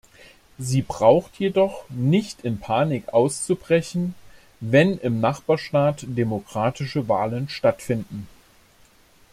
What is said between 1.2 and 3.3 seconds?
jedoch nicht in Panik